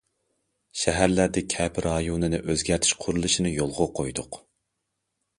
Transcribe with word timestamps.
شەھەرلەردە 0.83 1.43
كەپە 1.53 1.83
رايونىنى 1.85 2.39
ئۆزگەرتىش 2.45 2.93
قۇرۇلۇشىنى 3.05 3.51
يولغا 3.57 3.87
قويدۇق. 4.01 4.41